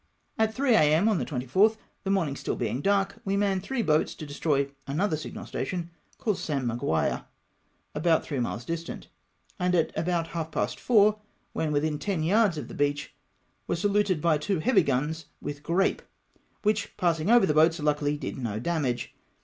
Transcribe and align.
At 0.39 0.51
3 0.55 0.73
A.M., 0.73 1.07
on 1.07 1.19
the 1.19 1.25
24th, 1.25 1.77
the 2.03 2.09
morning 2.09 2.33
being 2.33 2.75
still 2.75 2.81
dark, 2.81 3.23
w^e 3.23 3.37
manned 3.37 3.61
three 3.61 3.83
boats 3.83 4.15
to 4.15 4.25
destroy 4.25 4.67
another 4.87 5.15
signal 5.15 5.45
station 5.45 5.91
called 6.17 6.39
St. 6.39 6.65
Maguire, 6.65 7.25
about 7.93 8.23
three 8.25 8.39
miles 8.39 8.65
distant, 8.65 9.09
and 9.59 9.75
at 9.75 9.95
about 9.95 10.29
half 10.29 10.49
past 10.49 10.79
four, 10.79 11.19
when 11.53 11.71
witliin 11.71 11.99
ten 11.99 12.23
yards 12.23 12.57
of 12.57 12.67
the 12.67 12.73
beach, 12.73 13.13
Avere 13.69 13.77
saluted 13.77 14.21
by 14.21 14.39
two 14.39 14.57
heavy 14.57 14.83
gims 14.83 15.25
with 15.39 15.61
grape, 15.61 16.01
wliich, 16.63 16.87
passing 16.97 17.29
over 17.29 17.45
the 17.45 17.53
boats, 17.53 17.79
lucidly 17.79 18.17
did 18.17 18.39
no 18.39 18.59
damage. 18.59 19.13